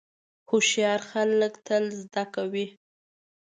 هوښیار 0.49 1.01
خلک 1.11 1.53
تل 1.67 1.83
زده 2.01 2.23
کوي. 2.35 2.65